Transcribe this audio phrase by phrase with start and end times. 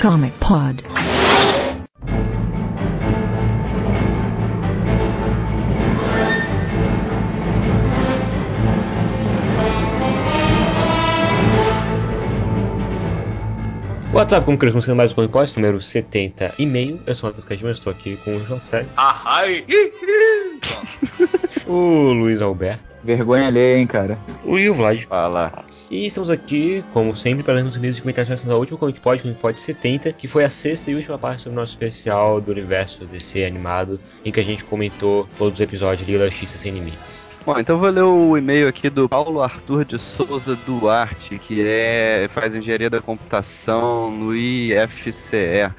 [0.00, 0.82] Comic Pod.
[14.14, 16.98] WhatsApp, como queremos sendo mais um Comic Pod, número 70 e meio.
[17.06, 19.66] Eu sou o Matheus Cadinho, estou aqui com o José, Ai!
[21.68, 24.18] o Luiz Alberto, Vergonha alheia, hein, cara.
[24.44, 25.04] o o Vlad.
[25.04, 25.52] Fala.
[25.90, 29.20] E estamos aqui, como sempre, para lermos os e-mails e comentários ao último Comic Pod,
[29.20, 33.04] Comic Pod 70, que foi a sexta e última parte do nosso especial do universo
[33.06, 36.70] DC animado, em que a gente comentou todos os episódios de Liga da Justiça Sem
[36.70, 37.26] Limites.
[37.44, 42.30] Bom, então vou ler o e-mail aqui do Paulo Arthur de Souza Duarte, que é
[42.32, 45.72] faz engenharia da computação no IFCE.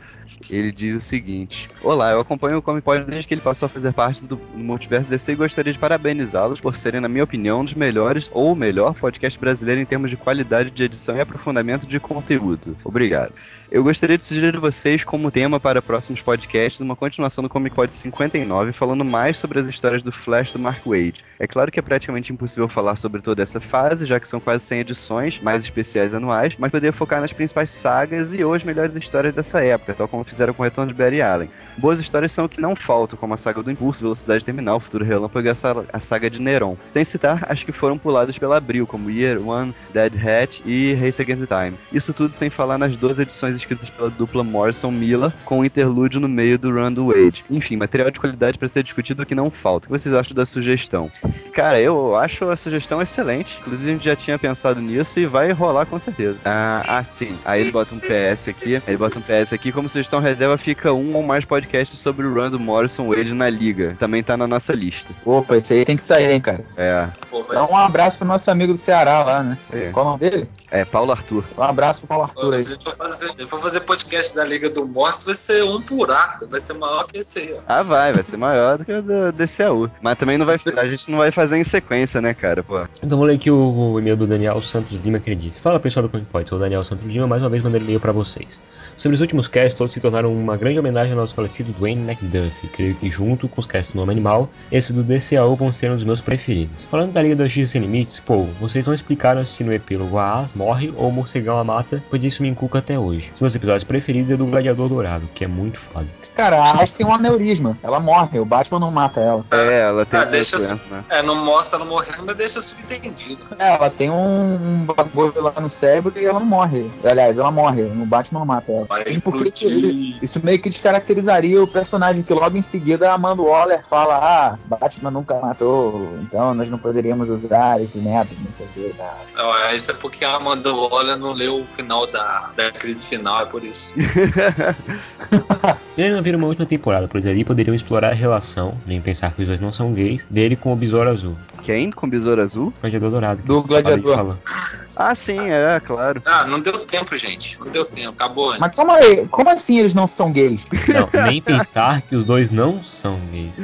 [0.49, 3.69] Ele diz o seguinte: Olá, eu acompanho o Comic Pod desde que ele passou a
[3.69, 7.65] fazer parte do Multiverso DC e gostaria de parabenizá-los por serem, na minha opinião, um
[7.65, 11.87] dos melhores ou o melhor podcast brasileiro em termos de qualidade de edição e aprofundamento
[11.87, 12.77] de conteúdo.
[12.83, 13.33] Obrigado.
[13.71, 17.73] Eu gostaria de sugerir a vocês como tema para próximos podcasts uma continuação do Comic
[17.73, 21.23] Pod 59, falando mais sobre as histórias do Flash do Mark Wade.
[21.39, 24.65] É claro que é praticamente impossível falar sobre toda essa fase, já que são quase
[24.65, 28.93] 100 edições, mais especiais anuais, mas poderia focar nas principais sagas e ou as melhores
[28.93, 31.49] histórias dessa época, tal como fizeram com o Retorno de Barry Allen.
[31.77, 35.05] Boas histórias são o que não faltam, como a saga do Impulso, Velocidade Terminal, Futuro
[35.05, 36.75] Relâmpago e a sa- a saga de Neron.
[36.91, 41.21] Sem citar as que foram puladas pela Abril, como Year One, Dead Hat e Race
[41.21, 41.77] Against Time.
[41.93, 46.19] Isso tudo sem falar nas duas edições escritas pela dupla Morrison Miller, com um interlúdio
[46.19, 47.43] no meio do Run Wade.
[47.49, 49.85] Enfim, material de qualidade para ser discutido que não falta.
[49.87, 51.11] O que vocês acham da sugestão?
[51.53, 53.57] Cara, eu acho a sugestão excelente.
[53.59, 56.37] Inclusive, a gente já tinha pensado nisso e vai rolar com certeza.
[56.45, 57.37] Ah, ah, sim.
[57.43, 58.81] Aí ele bota um PS aqui.
[58.87, 59.71] Ele bota um PS aqui.
[59.71, 63.95] Como sugestão reserva, fica um ou mais podcasts sobre o do Morrison Wade na liga.
[63.99, 65.13] Também tá na nossa lista.
[65.25, 66.63] Opa, esse aí tem que sair, hein, cara.
[66.77, 67.07] É.
[67.29, 69.57] Pô, Dá um abraço pro nosso amigo do Ceará lá, né?
[69.71, 69.91] Aí.
[69.91, 70.47] Qual o nome dele?
[70.69, 71.43] É, Paulo Arthur.
[71.57, 72.63] Um abraço pro Paulo Arthur aí.
[72.63, 75.63] Se a gente for fazer, eu for fazer podcast da Liga do Monstro, vai ser
[75.63, 77.53] um buraco, vai ser maior que esse aí.
[77.53, 77.59] ó.
[77.67, 79.89] Ah, vai, vai ser maior do que o do DCAU.
[80.01, 80.59] Mas também não vai.
[80.77, 82.63] A gente não vai fazer em sequência, né, cara?
[82.63, 82.81] Pô.
[83.03, 83.57] Então vou ler aqui o,
[83.93, 85.59] o e-mail do Daniel Santos Lima que ele disse.
[85.59, 87.99] Fala pessoal do Comic Pod, sou o Daniel Santos Lima, mais uma vez mandando e-mail
[87.99, 88.61] para vocês.
[88.95, 92.67] Sobre os últimos casts, todos se tornaram uma grande homenagem ao nosso falecido Dwayne McDuffie.
[92.67, 95.95] Creio que junto com os casts do Nome Animal, esse do DCAU vão ser um
[95.95, 96.85] dos meus preferidos.
[96.91, 100.41] Falando da Liga da Justiça Sem Limites, pô, vocês não explicaram se no epílogo a
[100.41, 103.31] As morre ou o morcegão a mata, pois isso me inculca até hoje.
[103.33, 106.07] Os meus episódios preferidos é do Gladiador Dourado, que é muito foda.
[106.35, 107.77] Cara, a Ash tem um aneurisma.
[107.83, 109.45] Ela morre, o Batman não mata ela.
[109.51, 111.03] É, ela tem Ah, essa deixa doença, né?
[111.09, 113.39] É, não mostra ela morrendo, mas deixa subentendido.
[113.59, 116.89] É, ela tem um, um bagulho lá no cérebro e ela não morre.
[117.03, 117.83] Aliás, ela morre.
[117.83, 118.85] O Batman não mata ela.
[118.85, 119.51] Vai E porque
[119.91, 124.57] Isso meio que descaracterizaria o personagem, que logo em seguida a Amanda Waller fala, ah,
[124.65, 128.97] Batman nunca matou, então nós não poderíamos usar esse método, não sei o que.
[128.97, 129.17] tá.
[129.37, 133.43] Ó, isso é porque a Amanda Waller não leu o final da, da crise final,
[133.43, 133.93] é por isso.
[135.95, 139.33] Se ele não vir uma última temporada, pois ali poderiam explorar a relação, nem pensar
[139.33, 141.91] que os dois não são gays, dele com o Besouro Azul, Quem?
[141.91, 142.73] Com besouro azul?
[142.81, 143.41] Gladiador Dourado.
[143.41, 144.37] que Do Gladiador.
[145.01, 146.21] Ah, sim, é, claro.
[146.25, 147.59] Ah, não deu tempo, gente.
[147.59, 148.11] Não deu tempo.
[148.11, 148.59] Acabou antes.
[148.59, 150.61] Mas como, aí, como assim eles não são gays?
[150.87, 153.57] Não, nem pensar que os dois não são gays.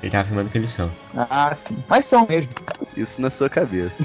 [0.00, 0.88] Ele tá afirmando que eles são.
[1.16, 1.76] Ah, sim.
[1.88, 2.50] Mas são mesmo.
[2.96, 3.94] Isso na sua cabeça.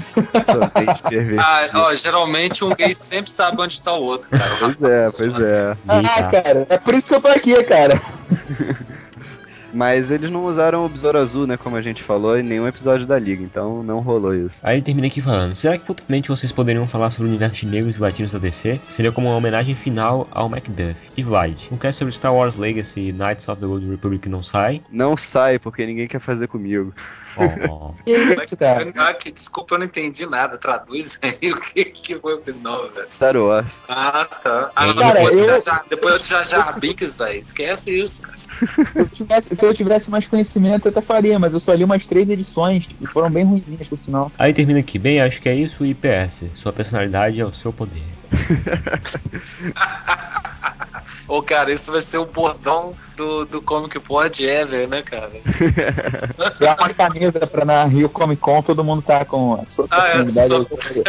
[1.38, 4.44] Ah, ó, geralmente um gay sempre sabe onde tá o outro, cara.
[4.58, 5.76] Pois é, pois é.
[5.88, 8.00] Ah, cara, é por isso que eu tô aqui, cara.
[9.72, 11.56] Mas eles não usaram o besouro azul, né?
[11.56, 14.56] Como a gente falou, em nenhum episódio da liga, então não rolou isso.
[14.62, 17.66] Aí ele termina aqui falando: Será que futuramente vocês poderiam falar sobre o universo de
[17.66, 18.80] negros e latinos da DC?
[18.90, 20.96] Seria como uma homenagem final ao Macduff.
[21.16, 24.42] E Vlad, um cast sobre Star Wars Legacy e Knights of the Old Republic não
[24.42, 24.82] sai?
[24.90, 26.92] Não sai, porque ninguém quer fazer comigo.
[27.36, 27.92] Oh,
[29.14, 30.58] Que desculpa, eu não entendi nada.
[30.58, 33.06] Traduz aí o que, que foi o final, velho.
[33.10, 33.72] Star Wars.
[33.88, 34.70] Ah, tá.
[34.74, 37.38] Ah, Cara, depois, eu- do já, depois Jar Binks, velho.
[37.40, 38.36] Esquece isso, cara.
[38.60, 41.84] Se eu, tivesse, se eu tivesse mais conhecimento, eu até faria, mas eu só li
[41.84, 44.30] umas três edições e foram bem ruinzinhas, por sinal.
[44.38, 45.84] Aí termina aqui: Bem, acho que é isso.
[45.84, 48.02] E PS: Sua personalidade é o seu poder.
[51.26, 55.30] Ô, cara, isso vai ser o bordão do, do Comic Pod Ever, né, cara?
[56.58, 60.08] Dá uma camisa pra na Rio Comic Con todo mundo tá com a sua Ah,
[60.08, 60.68] é, personalidade.
[60.68, 61.02] sou.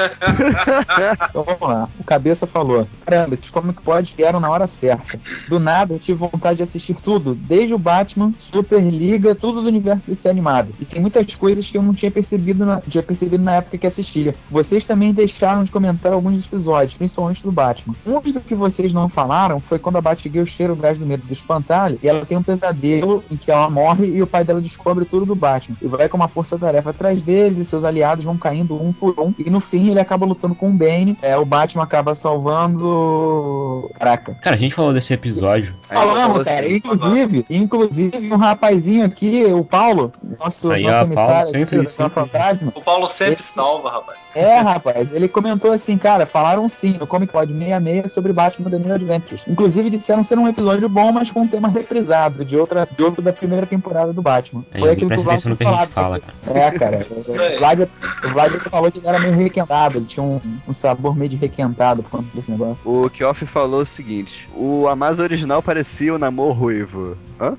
[1.29, 1.89] Então vamos lá.
[1.99, 5.19] O cabeça falou: Caramba, esses Comic Pod vieram na hora certa.
[5.47, 10.03] Do nada eu tive vontade de assistir tudo, desde o Batman, Superliga, tudo do universo
[10.07, 10.73] desse animado.
[10.79, 13.87] E tem muitas coisas que eu não tinha percebido na, tinha percebido na época que
[13.87, 14.35] assistia.
[14.49, 17.95] Vocês também deixaram de comentar alguns episódios, principalmente do Batman.
[18.05, 21.25] Um dos que vocês não falaram foi quando a Batgirl cheira o gás do medo
[21.25, 24.61] do espantalho e ela tem um pesadelo em que ela morre e o pai dela
[24.61, 25.77] descobre tudo do Batman.
[25.81, 29.33] E vai com uma força-tarefa atrás deles e seus aliados vão caindo um por um.
[29.37, 31.17] E no fim ele acaba lutando com o Bane.
[31.21, 33.89] É, o Batman acaba salvando.
[33.97, 34.35] Caraca.
[34.41, 35.75] Cara, a gente falou desse episódio.
[35.87, 36.65] Falamos, cara.
[36.65, 42.13] assim, Inclusive, inclusive, um rapazinho aqui, o Paulo, nosso, Aí, nosso Paulo, sempre, sempre.
[42.13, 42.71] Fantasma.
[42.75, 44.31] O Paulo sempre Esse- salva, rapaz.
[44.35, 48.79] É, rapaz, ele comentou assim, cara, falaram sim no Comic Pod 66 sobre Batman The
[48.79, 48.93] New
[49.31, 49.41] Adventures.
[49.47, 53.21] Inclusive disseram ser um episódio bom, mas com um tema reprisado, de outra, de outro
[53.21, 54.63] da primeira temporada do Batman.
[54.73, 55.91] Aí, alguém presta Vlad atenção no que a gente falado.
[55.91, 56.59] fala, cara.
[56.59, 57.07] É, cara.
[57.21, 57.79] O, Vlad,
[58.23, 61.35] o Vlad falou que ele era meio requentado, ele tinha um, um sabor meio de
[61.35, 62.77] requentado por conta desse negócio.
[62.85, 67.17] O Kioff falou o seguinte: o Amazon original parecia o namoro ruivo.
[67.39, 67.55] Hã?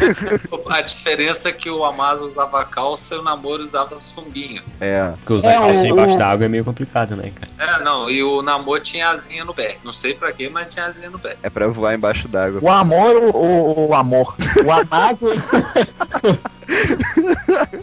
[0.68, 4.62] A diferença é que o Amazo usava calça e o Namoro usava sunguinha.
[4.80, 5.12] É.
[5.18, 7.78] Porque usar É, excesso o- debaixo o- da água é meio complicado, né, cara?
[7.78, 9.78] É, não, e o Namor tinha asinha no pé.
[9.84, 11.36] Não sei pra quê, mas tinha asinha pé.
[11.42, 12.60] É pra voar embaixo d'água.
[12.62, 14.36] O amor ou o, amor?
[14.64, 15.28] O amado.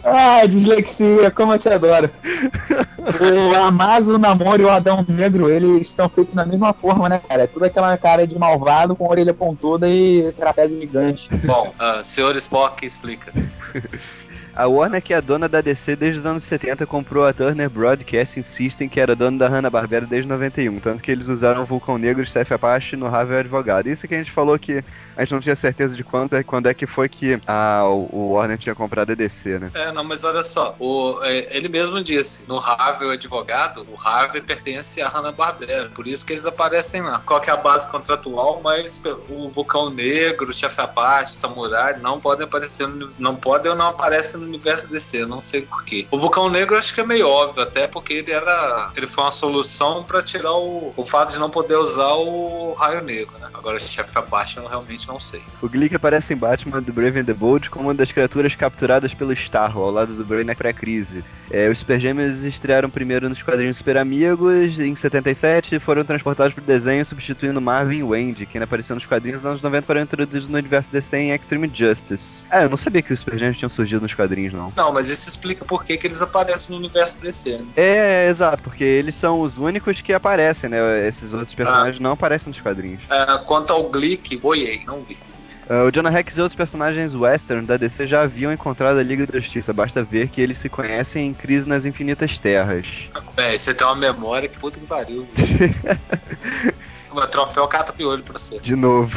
[0.04, 2.10] ah, dislexia, como eu te adoro.
[3.20, 7.20] O Amazo, o Namoro e o Adão Negro, eles estão feitos da mesma forma, né,
[7.26, 7.42] cara?
[7.42, 11.28] É tudo aquela cara de malvado com orelha pontuda e trapézio gigante.
[11.44, 13.32] Bom, ah, senhor Spock explica.
[14.54, 17.70] A Warner, que é a dona da DC desde os anos 70, comprou a Turner
[17.70, 20.80] Broadcasting System, que era dona da Hanna-Barbera desde 91.
[20.80, 23.88] Tanto que eles usaram o Vulcão Negro e Steph Apache no Ravel Advogado.
[23.88, 24.82] Isso que a gente falou que
[25.18, 28.08] a gente não tinha certeza de quando é, quando é que foi que a, o
[28.12, 29.70] o Warner tinha comprado a DC, né?
[29.74, 34.00] É, não, mas olha só, o, é, ele mesmo disse, no Harvey o advogado, o
[34.00, 37.20] Harvey pertence à Hanna-Barbera, por isso que eles aparecem lá.
[37.26, 42.20] Qual que é a base contratual, mas o Vulcão Negro, o Chefe Apache, Samurai, não
[42.20, 46.06] podem aparecer, no, não podem ou não aparecem no universo DC, não sei porquê.
[46.12, 49.32] O Vulcão Negro acho que é meio óbvio, até porque ele era, ele foi uma
[49.32, 53.48] solução pra tirar o, o fato de não poder usar o Raio Negro, né?
[53.52, 55.42] Agora o Chefe Apache eu realmente não sei.
[55.60, 59.14] O Glick aparece em Batman do Brave and the Bold como uma das criaturas capturadas
[59.14, 61.24] pelo Starro, ao lado do Brainiac pré-crise.
[61.50, 66.52] É, os Super Gêmeos estrearam primeiro nos quadrinhos Super Amigos, em 77, e foram transportados
[66.52, 70.02] para o desenho, substituindo Marvin Wayne, que ainda apareceu nos quadrinhos nos anos 90 para
[70.02, 72.46] introduzidos no universo DC em Extreme Justice.
[72.50, 74.72] Ah, eu não sabia que os Super Gêmeos tinham surgido nos quadrinhos, não.
[74.76, 77.66] Não, mas isso explica por que, que eles aparecem no universo DC, né?
[77.76, 81.08] É, exato, porque eles são os únicos que aparecem, né?
[81.08, 83.00] Esses outros personagens não aparecem nos quadrinhos.
[83.08, 85.16] É, quanto ao Glick, boiei, não vi.
[85.68, 89.26] Uh, o Jonah Rex e outros personagens western da DC já haviam encontrado a Liga
[89.26, 92.86] da Justiça, basta ver que eles se conhecem em Crise nas Infinitas Terras.
[93.36, 95.26] É, você tem uma memória que puta que pariu.
[97.10, 98.60] O troféu cata piolho pra você.
[98.60, 99.10] De novo.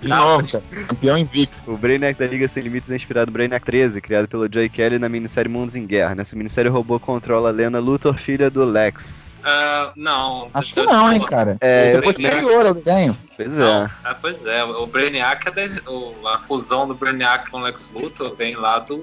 [0.00, 0.64] De novo, cara.
[0.88, 1.56] Campeão invicto.
[1.66, 4.98] O Brainiac da Liga Sem Limites é inspirado no Brainiac 13, criado pelo Joy Kelly
[4.98, 6.14] na minissérie Mundos em Guerra.
[6.14, 9.36] Nessa minissérie, o robô controla a Lena Luthor, filha do Lex.
[9.44, 10.50] Ah, não.
[10.52, 11.56] Acho que não, hein, cara.
[11.60, 13.16] É, eu posterior ao desenho.
[13.36, 13.90] Pois é.
[14.04, 18.34] ah, pois é, o Brainiac é o- a fusão do Brainiac com o Lex Luthor
[18.34, 18.96] vem lá do,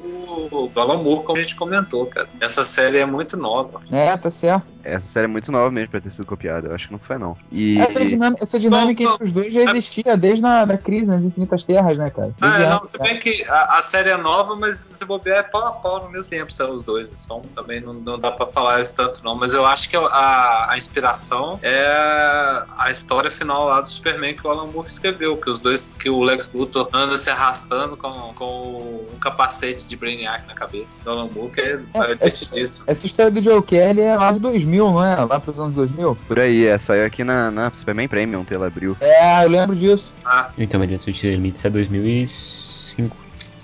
[0.74, 2.28] do Alan Moore, como a gente comentou, cara.
[2.42, 3.82] Essa série é muito nova.
[3.92, 4.74] É, tá certo.
[4.84, 6.68] Essa série é muito nova mesmo pra ter sido copiada.
[6.68, 7.38] Eu acho que não foi, não.
[7.52, 7.80] E.
[7.80, 9.16] Essa dinâmica, essa dinâmica Não, não.
[9.16, 12.34] entre os dois já existia desde a da crise nas Infinitas Terras, né, cara?
[12.42, 13.10] Ah, é, não, se cara.
[13.10, 16.10] bem que a, a série é nova, mas se bobear é pau a pau no
[16.10, 17.10] mesmo tempo, são os dois.
[17.16, 19.36] São, também não, não dá pra falar isso tanto, não.
[19.36, 24.46] Mas eu acho que a, a inspiração é a história final lá do Superman que
[24.46, 28.32] o Alan Moore escreveu, que os dois, que o Lex Luthor anda se arrastando com,
[28.36, 32.86] com um capacete de Brainiac na cabeça do Alan Moore, que é, É, é divertidíssimo.
[32.88, 35.16] Essa história do Joe Kelly é lá de 2000, não é?
[35.16, 36.16] Lá pros anos 2000?
[36.28, 38.96] Por aí, é, saiu aqui na, na Superman Premium pela Abril.
[39.02, 40.12] É, eu lembro disso.
[40.24, 43.18] Ah, Então, do Limites é 2005,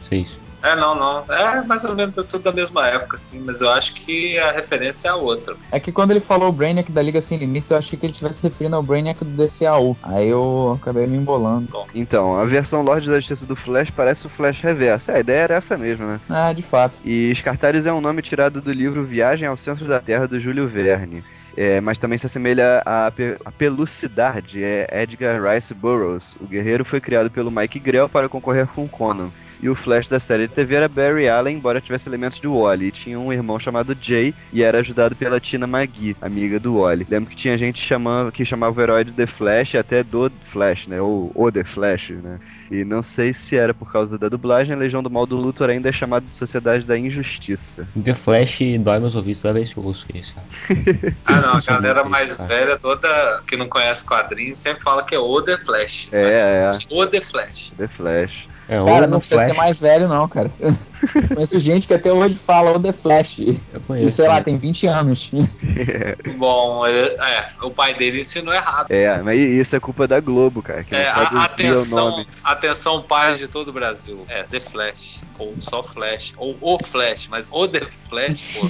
[0.09, 0.48] 6.
[0.61, 1.25] É, não, não.
[1.33, 5.07] É mais ou menos tudo da mesma época, assim, mas eu acho que a referência
[5.07, 5.55] é a outra.
[5.71, 8.13] É que quando ele falou o Brainiac da Liga Sem Limites, eu achei que ele
[8.13, 9.97] estivesse referindo ao Brainiac do DCAU.
[10.03, 11.85] Aí eu acabei me embolando.
[11.93, 15.11] Então, a versão Lorde da Justiça do Flash parece o Flash Reverso.
[15.11, 16.19] É, a ideia era essa mesmo, né?
[16.29, 16.99] Ah, de fato.
[17.03, 20.67] E Scartaris é um nome tirado do livro Viagem ao Centro da Terra do Júlio
[20.67, 21.23] Verne.
[21.57, 26.35] É, mas também se assemelha à, pe à Pelucidade, é Edgar Rice Burroughs.
[26.39, 29.29] O guerreiro foi criado pelo Mike Grell para concorrer com Conan.
[29.61, 32.87] E o Flash da série de TV era Barry Allen, embora tivesse elementos de Wally.
[32.87, 37.05] E tinha um irmão chamado Jay e era ajudado pela Tina McGee, amiga do Wally.
[37.09, 40.87] Lembro que tinha gente chamando, que chamava o herói de The Flash até do Flash,
[40.87, 41.01] né?
[41.01, 42.39] Ou o The Flash, né?
[42.71, 45.69] E não sei se era por causa da dublagem, a Legião do Mal do Luthor
[45.69, 47.87] ainda é chamada de Sociedade da Injustiça.
[48.03, 50.35] The Flash dói meus ouvidos toda vez que eu ouço isso.
[51.25, 55.19] Ah, não, a galera mais velha, toda que não conhece quadrinhos, sempre fala que é
[55.19, 56.09] o The Flash.
[56.11, 57.73] É, é, O The Flash.
[57.77, 58.48] The Flash.
[58.69, 60.51] É, Cara, não precisa ser mais velho, não, cara.
[61.33, 63.39] Conheço gente que até hoje fala o The Flash.
[63.73, 64.09] Eu conheço.
[64.09, 64.43] E sei lá, né?
[64.43, 65.29] tem 20 anos.
[66.37, 68.87] Bom, ele- é, o pai dele ensinou errado.
[68.89, 72.27] É, mas isso é culpa da Globo, cara, que É, não o atenção, nome.
[72.43, 74.25] atenção, pais de todo o Brasil.
[74.27, 75.21] É, The Flash.
[75.37, 76.33] Ou só Flash.
[76.37, 78.67] Ou o Flash, mas o The Flash, pô.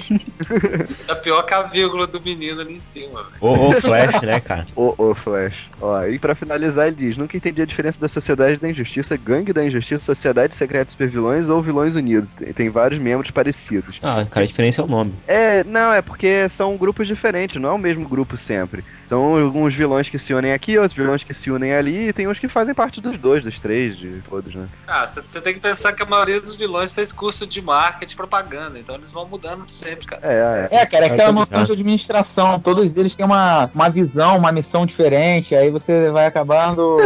[1.07, 3.35] tá pior que a vírgula do menino ali em cima, velho.
[3.41, 4.67] Ô, ô, Flash, né, cara?
[4.75, 5.55] O, o Flash.
[5.81, 9.53] Ó, e pra finalizar, ele diz: Nunca entendi a diferença da sociedade da injustiça, gangue
[9.53, 12.18] da injustiça, sociedade secreta de supervilões ou vilões unidos.
[12.37, 13.99] Tem, tem vários membros parecidos.
[14.01, 15.13] Ah, cara, a diferença é o nome.
[15.27, 18.83] É, não, é porque são grupos diferentes, não é o mesmo grupo sempre.
[19.05, 22.27] São alguns vilões que se unem aqui, outros vilões que se unem ali, e tem
[22.27, 24.67] uns que fazem parte dos dois, dos três, de todos, né?
[24.87, 28.15] Ah, você tem que pensar que a maioria dos vilões fez curso de marketing e
[28.17, 30.21] propaganda, então eles vão mudando sempre, cara.
[30.23, 30.79] É, é.
[30.81, 32.59] É, cara, é É, aquela noção de administração.
[32.59, 35.55] Todos eles têm uma, uma visão, uma missão diferente.
[35.55, 36.97] Aí você vai acabando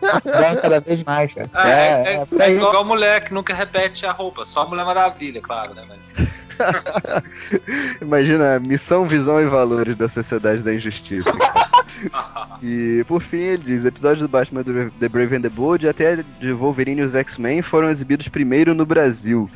[0.60, 1.50] cada vez mais, cara.
[1.52, 1.74] Ah, é,
[2.14, 2.56] é- é aí.
[2.56, 5.84] igual mulher que nunca repete a roupa, só a Mulher Maravilha, claro, né?
[5.88, 6.12] Mas
[8.02, 11.30] Imagina a missão, visão e valores da sociedade da injustiça.
[12.62, 14.62] E por fim ele diz: episódios do Batman
[14.98, 18.74] The Brave and the Bold e até de Wolverine e os X-Men foram exibidos primeiro
[18.74, 19.50] no Brasil.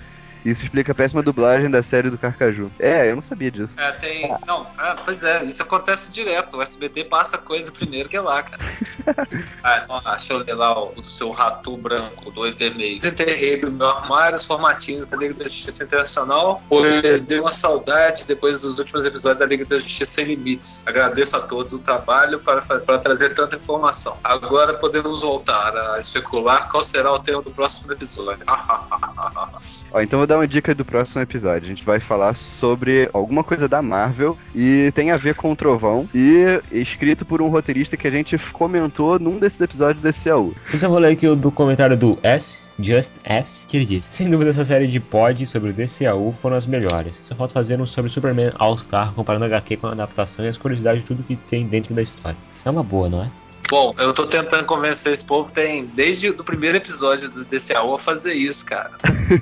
[0.44, 2.70] Isso explica a péssima dublagem da série do Carcaju.
[2.78, 3.74] É, eu não sabia disso.
[3.76, 4.36] É, tem.
[4.46, 6.58] Não, é, pois é, isso acontece direto.
[6.58, 8.62] O SBT passa coisa primeiro que lá, cara.
[9.64, 12.98] ah, não, deixa eu ler lá o, do seu ratu branco, do vermelho.
[12.98, 18.26] Desenterrei do meu armário os formatinhos da Liga da Justiça Internacional, pois deu uma saudade
[18.26, 20.86] depois dos últimos episódios da Liga da Justiça Sem Limites.
[20.86, 24.18] Agradeço a todos o trabalho para, para trazer tanta informação.
[24.22, 28.44] Agora podemos voltar a especular qual será o tema do próximo episódio.
[29.92, 31.66] Ó, então vou dar uma dica do próximo episódio.
[31.66, 35.56] A gente vai falar sobre alguma coisa da Marvel e tem a ver com o
[35.56, 40.54] Trovão e escrito por um roteirista que a gente comentou num desses episódios do DCAU.
[40.72, 44.28] Então vou ler aqui o do comentário do S, Just S, que ele diz: Sem
[44.28, 47.20] dúvida, essa série de pod sobre o DCAU foram as melhores.
[47.22, 50.58] Só falta fazer um sobre Superman All-Star, comparando a HQ com a adaptação e as
[50.58, 52.36] curiosidades de tudo que tem dentro da história.
[52.64, 53.30] É uma boa, não é?
[53.71, 57.99] Bom, eu tô tentando convencer esse povo, tem desde o primeiro episódio do DCAO a
[57.99, 58.90] fazer isso, cara.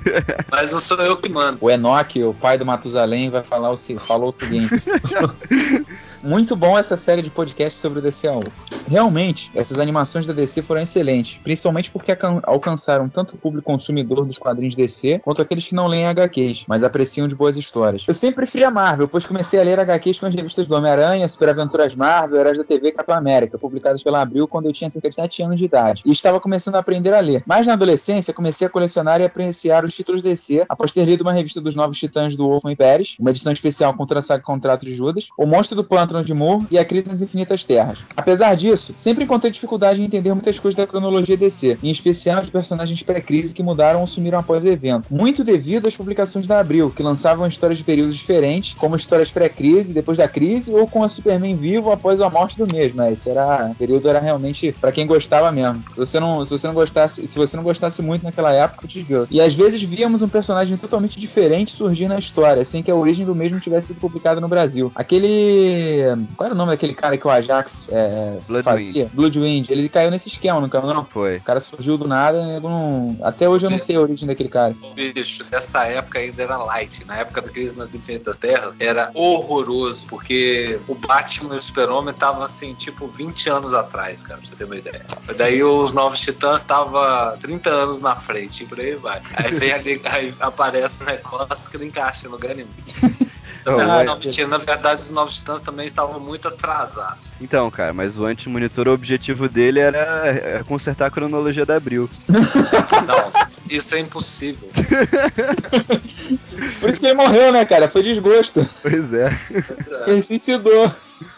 [0.49, 1.57] Mas não sou eu que mando.
[1.61, 4.69] O Enoch, o pai do Matusalém, vai falar o, se- falou o seguinte:
[6.23, 8.43] Muito bom essa série de podcasts sobre o DCAU.
[8.87, 14.37] Realmente, essas animações da DC foram excelentes, principalmente porque alcançaram tanto o público consumidor dos
[14.37, 18.03] quadrinhos DC quanto aqueles que não leem HQs, mas apreciam de boas histórias.
[18.07, 21.27] Eu sempre preferi a Marvel, pois comecei a ler HQs com as revistas do Homem-Aranha,
[21.27, 24.89] Super Aventuras Marvel, Heróis da TV e Capitão América, publicadas pela Abril quando eu tinha
[24.89, 27.43] cerca de 7 anos de idade, e estava começando a aprender a ler.
[27.45, 31.33] Mas na adolescência, comecei a colecionar e apreciar os títulos DC após ter lido uma
[31.33, 34.95] revista dos Novos Titãs do Wolfman Pérez, uma edição especial contra a saga Contrato de
[34.95, 37.97] Judas, O Monstro do Pântano de Moore e A Crise nas Infinitas Terras.
[38.15, 42.49] Apesar disso, sempre encontrei dificuldade em entender muitas coisas da cronologia DC, em especial os
[42.49, 46.91] personagens pré-crise que mudaram ou sumiram após o evento, muito devido às publicações da Abril,
[46.91, 51.09] que lançavam histórias de períodos diferentes, como histórias pré-crise, depois da crise, ou com a
[51.09, 52.97] Superman vivo após a morte do mesmo.
[52.97, 53.13] Né?
[53.13, 55.83] Esse era, o período era realmente pra quem gostava mesmo.
[55.89, 59.03] Se você não, se você não gostasse, se você não gostasse muito naquela época, te
[59.03, 59.27] digo.
[59.29, 63.25] E às vezes víamos um personagem totalmente diferente surgir na história, sem que a origem
[63.25, 64.91] do mesmo tivesse sido publicada no Brasil.
[64.95, 66.03] Aquele,
[66.35, 68.87] qual era o nome daquele cara que o Ajax é, Bloodwind.
[68.87, 69.11] fazia?
[69.13, 69.69] Bloodwind.
[69.69, 71.05] Ele caiu nesse esquema, não caiu não?
[71.05, 71.37] Foi.
[71.37, 73.17] O cara surgiu do nada, eu não...
[73.23, 74.75] até hoje eu não sei a origem daquele cara.
[74.95, 77.05] Bicho, nessa época ainda era light.
[77.05, 82.13] Na época da crise nas Infinitas Terras, era horroroso, porque o Batman e o Super-Homem
[82.13, 85.05] estavam assim, tipo, 20 anos atrás, cara, pra você ter uma ideia.
[85.37, 89.21] Daí os Novos Titãs estavam 30 anos na frente, e por aí vai.
[89.35, 92.69] Aí vem ali, aí aparece um negócio que não encaixa no lugar nenhum.
[93.65, 97.31] Na Não, verdade, mas- não, mentira, na verdade, os Novos Titãs também estavam muito atrasados.
[97.39, 102.09] Então, cara, mas o anti-monitor, o objetivo dele era é, consertar a cronologia da Abril.
[103.07, 103.31] Não,
[103.69, 104.69] isso é impossível.
[106.79, 107.89] Por isso que ele morreu, né, cara?
[107.89, 108.67] Foi desgosto.
[108.81, 109.29] Pois é.
[109.49, 110.09] Pois é.
[110.11, 110.91] Ele suicidou.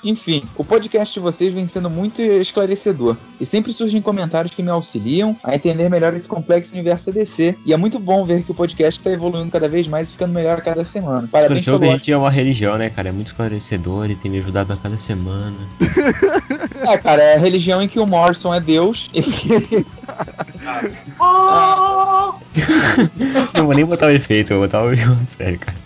[0.03, 3.17] Enfim, o podcast de vocês vem sendo muito esclarecedor.
[3.39, 7.55] E sempre surgem comentários que me auxiliam a entender melhor esse complexo universo DC.
[7.65, 10.33] E é muito bom ver que o podcast está evoluindo cada vez mais e ficando
[10.33, 11.27] melhor a cada semana.
[11.31, 13.09] Parabéns Pareceu pelo gente é uma religião, né, cara?
[13.09, 15.57] É muito esclarecedor e tem me ajudado a cada semana.
[16.87, 19.85] É, cara, é a religião em que o Morrison é Deus e que
[23.53, 25.77] Não vou nem botar o efeito, eu vou botar o sério, cara.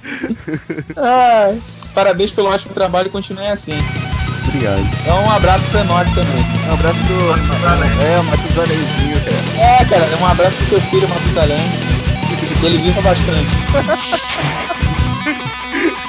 [0.96, 1.62] Ai,
[1.94, 3.74] parabéns pelo ótimo trabalho e continuem assim.
[4.48, 4.82] Obrigado.
[5.02, 6.46] Então um abraço pra nós também.
[6.68, 7.18] Um abraço pro.
[8.04, 9.38] É, o Matusalenzinho, cara.
[9.60, 11.64] É, cara, um abraço pro seu filho Matusalém.
[12.60, 13.48] Que ele viva bastante.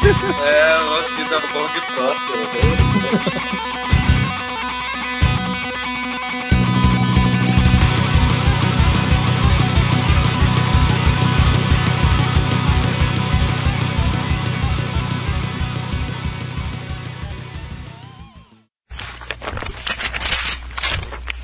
[0.02, 2.48] É, uma vida longa e próspera.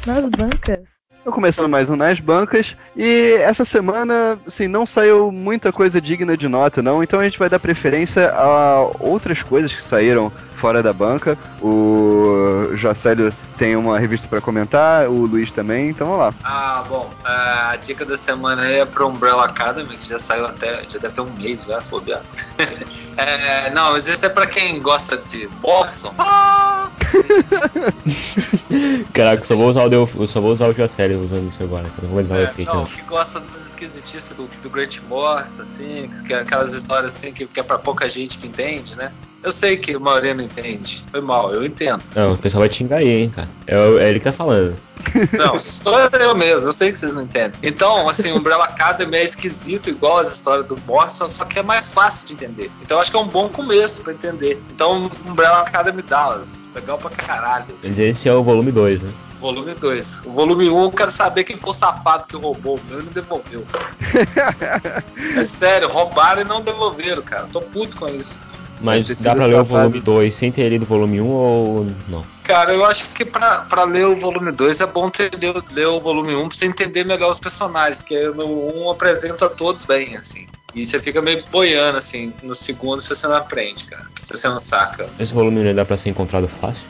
[0.06, 0.78] Nas bancas.
[1.24, 6.36] Tô começando mais um Nas Bancas e essa semana, assim, não saiu muita coisa digna
[6.36, 7.02] de nota, não.
[7.02, 11.36] Então a gente vai dar preferência a outras coisas que saíram fora da banca.
[11.60, 16.34] O Jocélio tem uma revista para comentar, o Luiz também, então vamos lá.
[16.44, 20.84] Ah, bom, a dica da semana aí é pro Umbrella Academy, que já saiu até,
[20.84, 22.22] já deve ter um mês já, se bobear.
[23.18, 26.14] é, não, mas isso é pra quem gosta de Borson.
[26.16, 26.75] Ah!
[29.12, 31.90] Caraca, eu só vou usar o, eu só vou usar o Jocélio usando isso agora,
[32.02, 32.68] não vou usar o É, efeito.
[32.68, 32.86] não, não.
[32.86, 37.46] que gosta das esquisitices do, do Grant Morrison, assim, que é aquelas histórias assim que,
[37.46, 39.12] que é pra pouca gente que entende, né?
[39.46, 41.04] Eu sei que a maioria não entende.
[41.08, 42.02] Foi mal, eu entendo.
[42.16, 43.48] Não, o pessoal vai te xingar aí, hein, cara.
[43.64, 44.76] É, o- é ele que tá falando.
[45.38, 47.52] Não, sou eu mesmo, eu sei que vocês não entendem.
[47.62, 51.62] Então, assim, o Umbrella Academy é esquisito, igual as histórias do Morrison, só que é
[51.62, 52.72] mais fácil de entender.
[52.82, 54.60] Então, acho que é um bom começo pra entender.
[54.74, 57.66] Então, Umbrella Academy Dallas, legal pra caralho.
[57.84, 59.12] Mas esse é o volume 2, né?
[59.40, 60.22] Volume 2.
[60.24, 62.98] O volume 1, um, eu quero saber quem foi o safado que roubou o meu
[63.00, 63.64] e não devolveu.
[65.36, 67.46] é sério, roubaram e não devolveram, cara.
[67.52, 68.36] Tô puto com isso.
[68.80, 71.86] Mas dá pra ler o volume 2 sem ter lido o volume 1 um, ou
[72.08, 72.24] não?
[72.44, 75.86] Cara, eu acho que pra, pra ler o volume 2 é bom ter, ler, ler
[75.86, 79.48] o volume 1 um, pra você entender melhor os personagens, que no 1 um apresenta
[79.48, 80.46] todos bem, assim.
[80.74, 84.04] E você fica meio boiando, assim, no segundo se você não aprende, cara.
[84.22, 85.08] Se você não saca.
[85.18, 86.84] Esse volume não dá pra ser encontrado fácil?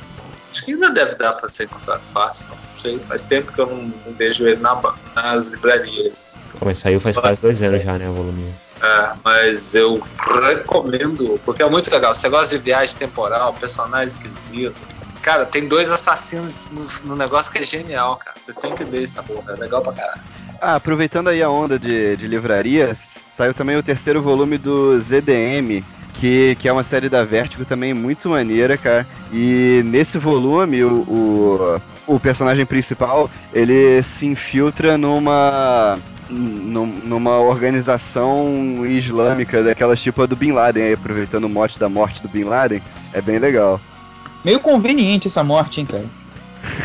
[0.51, 2.99] Acho que ainda deve dar pra ser encontrado fácil, não sei.
[3.01, 3.77] Faz tempo que eu não,
[4.07, 4.81] não vejo ele na,
[5.15, 6.43] nas livrarias.
[6.65, 8.66] Mas saiu faz quase dois anos já, né, o volume 1.
[8.83, 10.03] É, mas eu
[10.43, 12.15] recomendo, porque é muito legal.
[12.15, 14.83] Você gosta de viagem temporal, personagem esquisito.
[15.23, 18.37] Cara, tem dois assassinos no, no negócio que é genial, cara.
[18.39, 20.21] Vocês têm que ver essa porra, é legal pra caralho.
[20.61, 25.85] Ah, aproveitando aí a onda de, de livraria, saiu também o terceiro volume do ZDM,
[26.15, 29.07] que, que é uma série da Vertigo também muito maneira, cara.
[29.33, 38.85] E nesse volume, o, o, o personagem principal, ele se infiltra numa num- numa organização
[38.87, 42.45] islâmica daquelas tipo a do Bin Laden, aí, aproveitando o mote da morte do Bin
[42.45, 43.81] Laden, é bem legal.
[44.45, 46.05] Meio conveniente essa morte, hein, cara.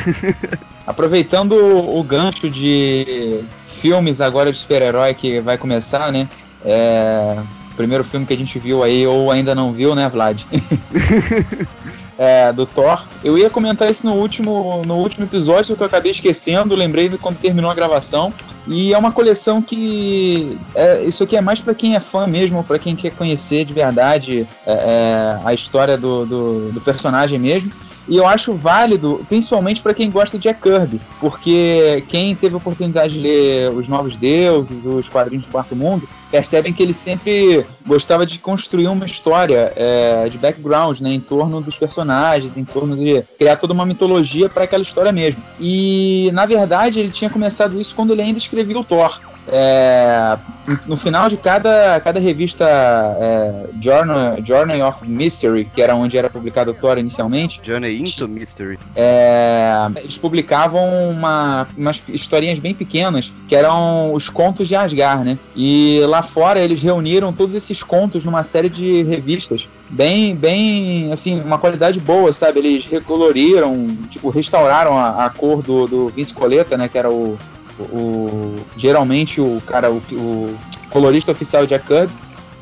[0.85, 3.43] Aproveitando o gancho de
[3.81, 6.27] filmes agora de super-herói que vai começar, né?
[6.63, 7.37] É,
[7.71, 10.41] o primeiro filme que a gente viu aí, ou ainda não viu, né, Vlad?
[12.23, 13.03] É, do Thor.
[13.23, 17.09] Eu ia comentar isso no último, no último episódio, só que eu acabei esquecendo, lembrei
[17.17, 18.31] quando terminou a gravação.
[18.67, 20.55] E é uma coleção que.
[20.75, 23.73] é, isso aqui é mais pra quem é fã mesmo, pra quem quer conhecer de
[23.73, 27.71] verdade é, é, a história do, do, do personagem mesmo.
[28.07, 32.57] E eu acho válido, principalmente para quem gosta de Jack Kirby, porque quem teve a
[32.57, 37.65] oportunidade de ler Os Novos Deuses, os quadrinhos do Quarto Mundo, percebem que ele sempre
[37.85, 42.95] gostava de construir uma história é, de background, né, em torno dos personagens, em torno
[42.95, 45.41] de criar toda uma mitologia para aquela história mesmo.
[45.59, 49.19] E na verdade ele tinha começado isso quando ele ainda escrevia o Thor.
[49.47, 50.37] É,
[50.85, 56.29] no final de cada, cada revista é, Journey, Journey of Mystery, que era onde era
[56.29, 58.77] publicado o Thor inicialmente, Journey into Mystery.
[58.95, 65.37] é, eles publicavam uma, umas historinhas bem pequenas que eram os contos de Asgard, né?
[65.55, 71.39] E lá fora eles reuniram todos esses contos numa série de revistas bem, bem, assim,
[71.41, 72.59] uma qualidade boa, sabe?
[72.59, 76.87] Eles recoloriram, tipo, restauraram a, a cor do, do Vince Coletta, né?
[76.87, 77.37] Que era o,
[77.83, 80.57] o, geralmente o cara, o, o
[80.89, 82.13] colorista oficial de Jack Kirby.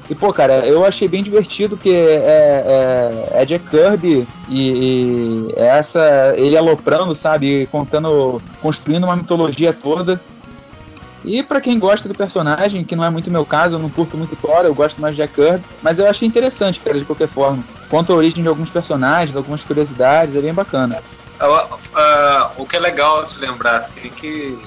[0.09, 5.53] E, pô, cara, eu achei bem divertido que é, é, é Jack Kirby e, e
[5.55, 10.19] é essa, ele aloprando, sabe, contando, construindo uma mitologia toda.
[11.23, 14.17] E pra quem gosta do personagem, que não é muito meu caso, eu não curto
[14.17, 17.27] muito Thor, eu gosto mais de Jack Kirby, mas eu achei interessante, cara, de qualquer
[17.27, 17.63] forma.
[17.89, 21.03] Conta a origem de alguns personagens, algumas curiosidades, é bem bacana.
[21.39, 24.59] Ah, ah, o que é legal de lembrar, assim, que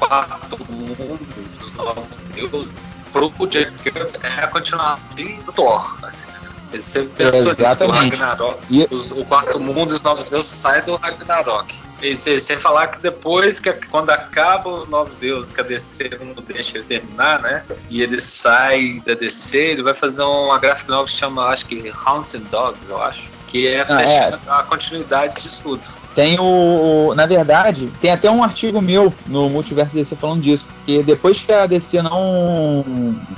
[0.00, 1.26] o quarto mundo
[1.58, 2.68] dos novos deuses,
[3.12, 5.00] pro Jack Kirby, é a continuação
[5.44, 5.96] do Thor.
[6.04, 6.26] Assim.
[6.72, 7.86] Ele sempre pensou nisso, do.
[7.86, 8.58] Ragnarok.
[8.68, 11.74] E- Os- o quarto mundo dos novos deuses sai do Ragnarok.
[12.02, 16.10] E sem, sem falar que depois, que quando acaba os novos deuses, que a DC
[16.20, 17.64] não deixa ele terminar, né?
[17.88, 21.90] E ele sai da DC, ele vai fazer uma graphic novel que chama, acho que
[22.04, 23.30] Haunted Dogs, eu acho.
[23.48, 24.38] Que é, Ah, é.
[24.48, 25.82] a continuidade disso tudo.
[26.16, 30.66] Tem o, Na verdade, tem até um artigo meu no Multiverso DC falando disso.
[30.86, 32.82] Que depois que a DC não,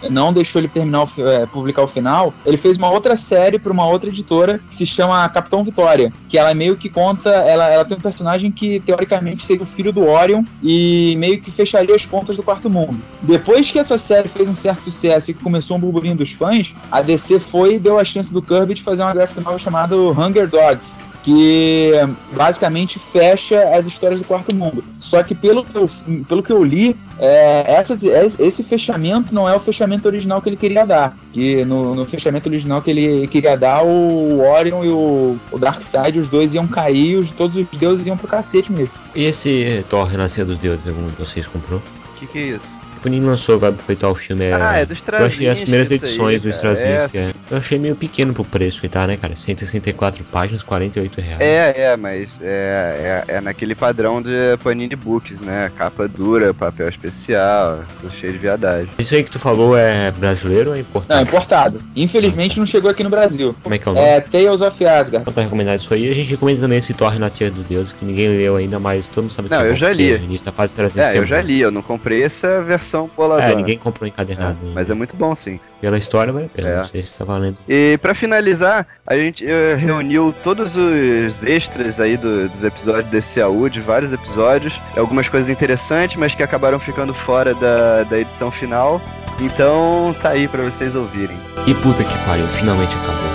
[0.09, 3.87] não deixou ele terminar é, publicar o final, ele fez uma outra série para uma
[3.87, 6.12] outra editora que se chama Capitão Vitória.
[6.29, 7.31] Que ela meio que conta.
[7.31, 11.51] Ela, ela tem um personagem que teoricamente seria o filho do Orion e meio que
[11.51, 12.97] fecharia as pontas do quarto mundo.
[13.23, 17.03] Depois que essa série fez um certo sucesso e começou um burburinho dos fãs, a
[17.03, 20.47] DC foi e deu a chance do Kirby de fazer uma graphic novel chamada Hunger
[20.47, 21.93] Dogs que
[22.33, 24.83] basicamente fecha as histórias do quarto mundo.
[24.99, 25.91] Só que pelo que eu,
[26.27, 30.49] pelo que eu li, é, essa, é, esse fechamento não é o fechamento original que
[30.49, 31.14] ele queria dar.
[31.35, 36.19] Que no, no fechamento original que ele queria dar, o Orion e o, o Darkseid,
[36.19, 38.95] os dois iam cair, os, todos os deuses iam pro cacete mesmo.
[39.14, 41.79] E esse Thor Renascer dos Deuses, algum de vocês comprou?
[41.79, 42.79] O que, que é isso?
[42.98, 44.44] O Panini lançou agora pra aproveitar o filme.
[44.46, 44.54] É...
[44.54, 47.30] Ah, é do Eu achei as primeiras edições do aí, Straczynski, cara.
[47.30, 47.34] é.
[47.54, 49.37] Eu achei meio pequeno pro preço que tá, né, cara?
[49.37, 51.40] 164 páginas, 48 reais.
[51.40, 55.70] É, é, mas é, é, é naquele padrão de Panini Books, né?
[55.76, 58.88] Capa dura, papel especial, tudo cheio de viadagem.
[58.98, 61.22] Isso aí que tu falou é brasileiro ou é Não, importado?
[61.22, 61.82] importado.
[61.94, 63.54] Infelizmente não chegou aqui no Brasil.
[63.62, 64.06] Como é que é o nome?
[64.06, 65.24] É Tales of Asgard.
[65.24, 68.04] Só pra recomendar isso aí, a gente recomenda também esse Thor Renascer dos Deuses, que
[68.04, 70.12] ninguém leu ainda, mas todo mundo sabe que Não, é eu bom, já li.
[70.14, 71.26] O início da fase É, eu bom.
[71.28, 73.51] já li, eu não comprei essa versão boladona.
[73.51, 74.57] É, ninguém comprou encadernado.
[74.62, 74.74] ainda.
[74.74, 75.59] Mas é muito bom sim.
[75.81, 76.77] Pela história vale a pena, É.
[76.79, 77.57] não sei se tá valendo.
[77.68, 83.40] E pra finalizar, a gente eh, reuniu todos os extras aí do- dos episódios desse
[83.40, 88.51] AU, de vários episódios, algumas coisas interessantes, mas que acabaram ficando fora da, da edição
[88.51, 89.01] final.
[89.40, 91.37] Então tá aí pra vocês ouvirem.
[91.66, 93.29] E puta que pariu, finalmente acabou.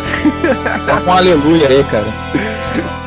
[0.85, 2.05] Tá com um aleluia aí, cara.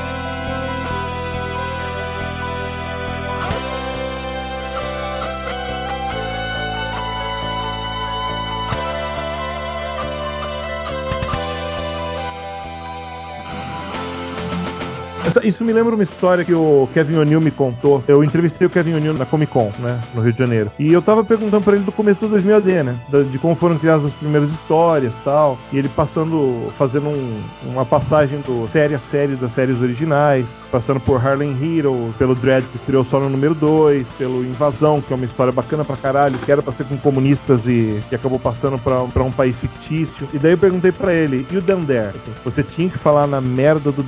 [15.46, 18.02] Isso me lembra uma história que o Kevin O'Neill me contou.
[18.08, 20.70] Eu entrevistei o Kevin O'Neill na Comic Con, né, no Rio de Janeiro.
[20.78, 22.96] E eu tava perguntando pra ele do começo do 2000 AD, né,
[23.30, 25.58] de como foram criadas as primeiras histórias tal.
[25.72, 30.98] E ele passando, fazendo um- uma passagem do série a série das séries originais, passando
[31.00, 35.16] por Harlem Hero, pelo Dread que estreou só no número 2, pelo Invasão, que é
[35.16, 38.78] uma história bacana pra caralho, que era pra ser com comunistas e que acabou passando
[38.78, 40.28] pra, pra um país fictício.
[40.34, 42.08] E daí eu perguntei pra ele, e o Dander?
[42.08, 44.02] Assim, Você tinha que falar na merda do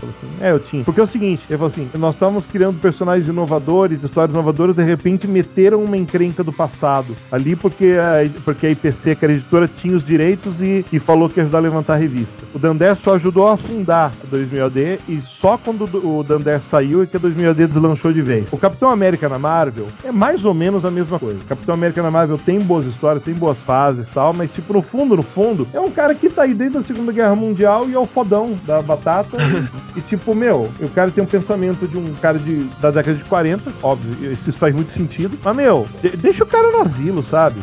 [0.00, 0.81] falei assim, é, eu tinha.
[0.84, 4.82] Porque é o seguinte, ele falou assim, nós estávamos criando personagens inovadores, histórias inovadoras, de
[4.82, 9.36] repente meteram uma encrenca do passado ali porque a, porque a IPC, que era a
[9.36, 12.32] editora, tinha os direitos e, e falou que ia ajudar a levantar a revista.
[12.54, 17.02] O Dander só ajudou a fundar a 2000 AD e só quando o Dander saiu
[17.02, 18.46] é que a 2000 AD deslanchou de vez.
[18.52, 21.40] O Capitão América na Marvel é mais ou menos a mesma coisa.
[21.40, 24.72] O Capitão América na Marvel tem boas histórias, tem boas fases e tal, mas tipo,
[24.72, 27.88] no fundo, no fundo, é um cara que tá aí desde a Segunda Guerra Mundial
[27.88, 29.36] e é o fodão da batata.
[29.96, 33.24] e tipo, meu, o cara tem um pensamento de um cara de, da década de
[33.24, 35.38] 40, óbvio, isso faz muito sentido.
[35.42, 37.56] Mas, meu, de- deixa o cara no asilo, sabe?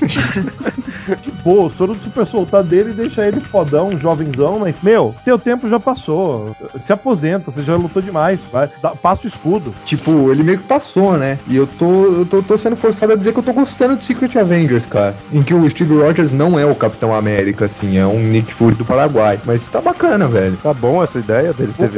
[1.22, 5.38] de boa, o soro do super soldado dele deixa ele fodão, jovenzão, mas, meu, teu
[5.38, 6.54] tempo já passou.
[6.86, 8.38] Se aposenta, você já lutou demais.
[8.52, 9.72] Vai, dá- passa o escudo.
[9.84, 11.38] Tipo, ele meio que passou, né?
[11.46, 14.04] E eu tô, eu tô, tô sendo forçado a dizer que eu tô gostando de
[14.04, 15.14] Secret Avengers, cara.
[15.32, 18.74] Em que o Steve Rogers não é o Capitão América, assim, é um Nick Fury
[18.74, 19.38] do Paraguai.
[19.44, 20.56] Mas tá bacana, velho.
[20.62, 21.90] Tá bom essa ideia dele ter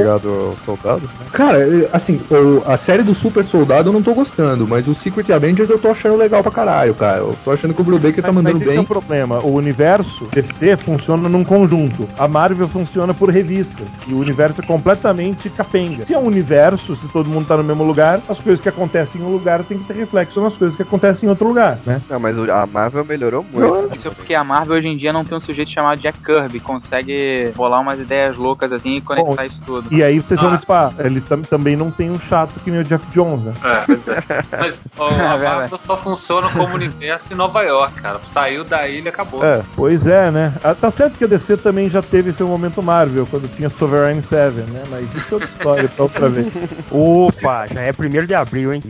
[0.59, 1.09] virado soldado?
[1.33, 1.59] Cara,
[1.93, 5.71] assim, o- a série do Super Soldado eu não tô gostando, mas o Secret Avengers
[5.71, 7.19] eu tô achando legal pra caralho, cara.
[7.19, 8.85] Eu tô achando que o Brubaker tá mandando mas esse é bem.
[8.85, 9.39] o problema.
[9.41, 12.09] O universo DC funciona num conjunto.
[12.19, 13.87] A Marvel funciona por revistas.
[14.07, 16.07] E o universo é completamente capenga.
[16.07, 19.21] Se é um universo, se todo mundo tá no mesmo lugar, as coisas que acontecem
[19.21, 22.01] em um lugar tem que ter reflexo nas coisas que acontecem em outro lugar, né?
[22.09, 23.95] Não, mas o- a Marvel melhorou muito.
[23.95, 26.61] Isso é porque a Marvel hoje em dia não tem um sujeito chamado Jack Kirby,
[26.61, 29.89] consegue bolar umas ideias loucas assim e conectar isso tudo.
[29.93, 30.93] E aí vocês vão Ah.
[30.99, 33.53] ele tam- também não tem um chato que nem o Jeff Jones, né?
[33.65, 34.23] É, pois é.
[34.59, 35.43] Mas ó, a verdade.
[35.59, 38.21] Marvel só funciona como universo em Nova York, cara.
[38.33, 39.45] Saiu da ilha, acabou.
[39.45, 40.53] É, pois é, né?
[40.65, 44.23] Ah, Tá certo que a DC também já teve seu momento Marvel, quando tinha Sovereign
[44.23, 44.83] Seven, né?
[44.91, 46.47] Mas isso é outra história pra outra vez.
[46.91, 48.83] Opa, já é primeiro de abril, hein?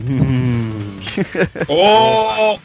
[1.69, 2.59] Oh!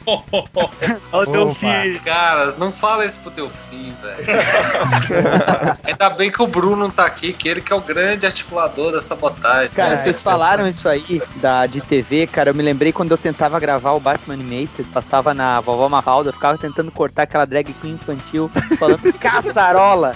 [1.12, 2.00] Olha o teu filho.
[2.04, 4.24] Cara, não fala isso pro teu filho, velho.
[5.84, 8.73] Ainda bem que o Bruno não tá aqui, que ele que é o grande articulador
[8.74, 9.70] da sabotagem.
[9.74, 10.02] Cara, né?
[10.02, 12.50] vocês falaram isso aí da, de TV, cara.
[12.50, 16.34] Eu me lembrei quando eu tentava gravar o Batman Animated, passava na vovó Mafalda, eu
[16.34, 20.14] ficava tentando cortar aquela drag queen infantil, falando caçarola.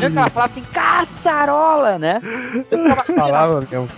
[0.00, 2.20] Eu ela falava assim, caçarola, né?
[2.54, 3.88] Eu, ficava, Falava mesmo.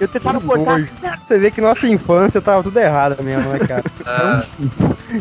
[0.00, 0.88] eu tentava cortar.
[1.26, 3.84] Você vê que nossa infância tava tudo errada mesmo, né, cara?
[4.06, 4.42] Ah,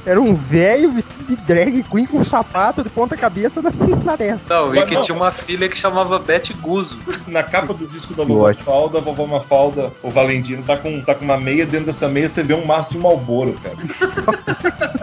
[0.05, 3.71] Era um velho vestido de drag queen com um sapato de ponta cabeça na,
[4.03, 4.53] na testa.
[4.53, 6.53] não, e que tinha uma filha que chamava Beth
[7.27, 11.15] Na capa do disco da Vovó Mafalda, a Vovó Mafalda, o Valentino, tá com, tá
[11.15, 13.77] com uma meia, dentro dessa meia você vê um maço de Malboro, cara.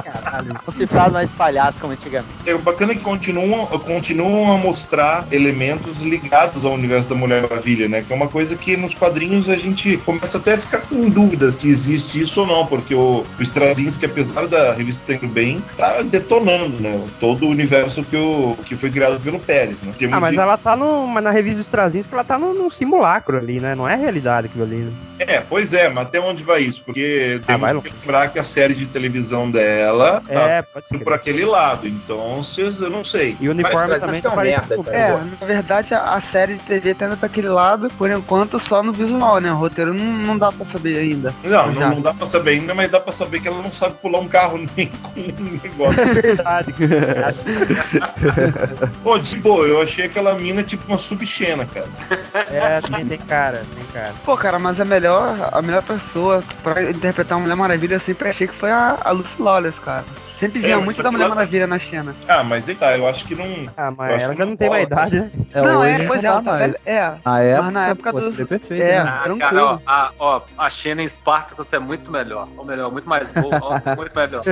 [0.00, 2.32] Caralho, não se faz mais palhaço como antigamente.
[2.46, 8.02] É bacana que continuam, continuam a mostrar elementos ligados ao universo da Mulher Maravilha, né?
[8.06, 11.50] Que é uma coisa que nos quadrinhos a gente começa até a ficar com dúvida
[11.52, 16.02] se existe isso ou não, porque o, o Straczynski, apesar da revista tendo bem, tá
[16.02, 17.00] detonando, né?
[17.20, 19.92] Todo o universo que, o, que foi criado pelo Pérez, né?
[19.98, 21.06] Temos Ah, mas de- ela tá no.
[21.06, 23.74] Mas na revista dos Straczynski ela tá no, num simulacro ali, né?
[23.74, 24.76] Não é realidade aquilo ali.
[24.76, 24.92] Né?
[25.18, 26.82] É, pois é, mas até onde vai isso?
[26.84, 30.86] Porque Ah, temos vai que lembrar que a série de televisão dela tá É, pode
[30.88, 30.94] ser.
[30.96, 33.36] indo por aquele lado, então vocês, eu não sei.
[33.40, 34.74] E o uniforme Mas- também é uma tá merda.
[34.90, 38.62] É, na verdade a, a série de TV tá indo pra aquele lado, por enquanto,
[38.64, 39.50] só no visual, né?
[39.52, 41.34] O roteiro não, não dá pra saber ainda.
[41.44, 43.94] Não, não, não dá pra saber ainda, mas dá pra saber que ela não sabe
[44.00, 46.00] pular um carro nem com um negócio.
[46.00, 46.74] É verdade.
[49.02, 51.86] Pô, de boa, eu achei aquela mina tipo uma subchena, cara.
[52.50, 54.12] É, tem, tem cara, tem cara.
[54.24, 58.28] Pô, cara, mas a melhor, a melhor pessoa pra interpretar uma Mulher Maravilha eu sempre
[58.28, 60.04] achei que foi a, a Lucy Lawless, cara.
[60.42, 62.14] Sempre É, mas muito só da Mulher ela- Maravilha na cena.
[62.26, 63.44] Ah, mas aí tá, eu acho que não.
[63.76, 65.30] Ah, Eu mas ela já não não tem mais idade, né?
[65.54, 66.60] não, hoje é, pois é, não ela tá mais.
[66.62, 66.80] velha.
[66.84, 68.30] É, Na mas época, na época pô, do.
[68.32, 69.10] seria perfeito, É, né?
[69.10, 69.38] Ah, tranquilo.
[69.38, 72.48] cara, ó, a, ó, a Xena em Spartacus é muito melhor.
[72.56, 74.42] Ou melhor, muito mais boa, ó, muito melhor.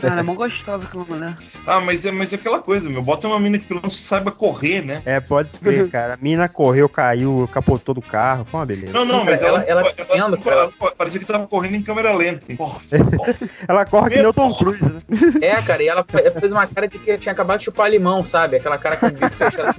[0.00, 1.34] Cara, é mó gostosa aquela mulher.
[1.66, 3.02] Ah, mas é, mas é aquela coisa, meu.
[3.02, 5.00] Bota uma mina que pelo menos saiba correr, né?
[5.06, 6.14] É, pode ser, cara.
[6.14, 8.44] A mina correu, caiu, capotou do carro.
[8.44, 8.92] Foi uma beleza.
[8.92, 10.56] Não, não, mas Ela- ela, ela ela, correndo, cara.
[10.80, 12.42] ela- parecia que tava correndo em câmera lenta.
[12.56, 12.80] Porra,
[13.68, 15.00] Ela corre que nem o Tom Cruise, né?
[15.40, 18.22] É, cara, e ela fe- fez uma cara de que tinha acabado de chupar limão,
[18.24, 18.56] sabe?
[18.56, 19.74] Aquela cara com o bico fechado.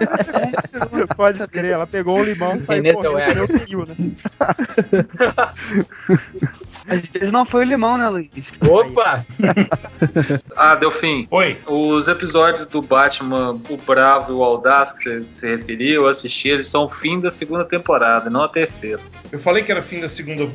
[1.15, 3.95] Pode crer, ela pegou o limão e saiu correndo, Kill, né?
[6.89, 8.29] Às vezes não foi o limão, né, Luiz?
[8.61, 9.25] Opa!
[10.55, 11.27] Ah, Delfim.
[11.31, 11.57] Oi.
[11.67, 16.49] Os episódios do Batman, o Bravo e o Audaz, que você se referiu, eu assisti,
[16.49, 19.01] eles são o fim da segunda temporada, não a terceira.
[19.31, 20.49] Eu falei que era fim da segunda.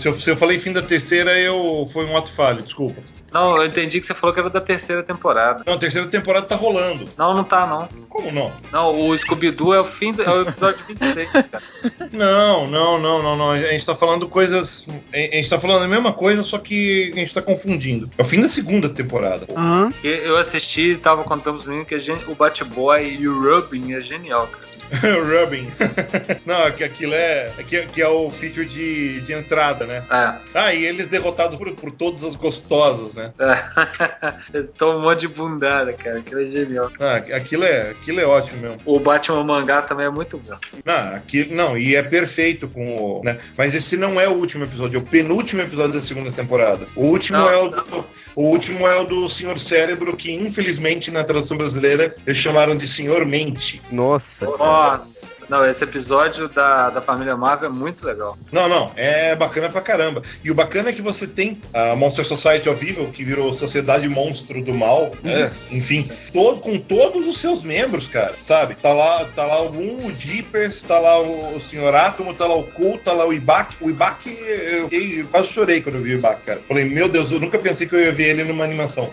[0.00, 3.00] Se eu, se eu falei fim da terceira, eu foi um ato falho, desculpa.
[3.32, 5.62] Não, eu entendi que você falou que era da terceira temporada.
[5.66, 7.04] Não, a terceira temporada tá rolando.
[7.18, 7.86] Não, não tá, não.
[8.08, 8.50] Como não?
[8.72, 11.46] Não, o Scooby-Doo é o fim do, é o episódio 26, cara.
[12.12, 13.50] Não, não, não, não, não.
[13.50, 14.86] A gente tá falando coisas.
[15.12, 18.10] A gente tá falando a mesma coisa, só que a gente tá confundindo.
[18.16, 19.46] É o fim da segunda temporada.
[19.46, 23.40] Porque Eu assisti e tava contando os meninos que a gente- o Batboy e o
[23.42, 24.66] Robin é genial, cara.
[25.26, 25.66] Rubbing.
[26.46, 27.50] não, é que aquilo é.
[27.58, 30.04] é Que, que é o feature de, de entrada, né?
[30.08, 30.34] É.
[30.54, 33.32] Ah, e eles derrotados por, por todas as gostosas, né?
[33.40, 34.36] é.
[34.54, 36.18] Eles estão um monte de bundada, cara.
[36.18, 36.90] Aquilo é genial.
[37.00, 38.78] Ah, aquilo é, aquilo é ótimo mesmo.
[38.84, 40.56] O Batman mangá também é muito bom.
[40.84, 43.24] Não, aqui, não, e é perfeito com o.
[43.24, 43.38] Né?
[43.56, 46.86] Mas esse não é o último episódio, é o penúltimo episódio da segunda temporada.
[46.94, 48.04] O último Não, é o do.
[48.34, 52.86] O último é o do Senhor Cérebro, que infelizmente na tradução brasileira eles chamaram de
[52.86, 53.80] Senhor Mente.
[53.90, 54.24] Nossa.
[54.40, 55.25] Nossa.
[55.48, 58.36] Não, esse episódio da, da família Marvel é muito legal.
[58.50, 60.22] Não, não, é bacana pra caramba.
[60.42, 64.08] E o bacana é que você tem a Monster Society of Evil, que virou Sociedade
[64.08, 65.52] Monstro do Mal, né?
[65.70, 68.74] enfim, todo, com todos os seus membros, cara, sabe?
[68.74, 71.94] Tá lá, tá lá o Moon, o Jeepers, tá lá o, o Sr.
[71.94, 73.76] Átomo, tá lá o Cool, tá lá o Ibak.
[73.80, 76.60] O Ibak, eu, eu quase chorei quando eu vi o Ibak, cara.
[76.66, 79.12] Falei, meu Deus, eu nunca pensei que eu ia ver ele numa animação,